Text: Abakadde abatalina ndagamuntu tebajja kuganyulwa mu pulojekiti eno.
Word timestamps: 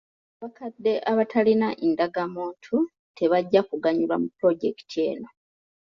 Abakadde 0.41 0.93
abatalina 1.11 1.67
ndagamuntu 1.91 2.75
tebajja 3.17 3.61
kuganyulwa 3.69 4.15
mu 4.21 4.27
pulojekiti 4.37 4.97
eno. 5.11 5.29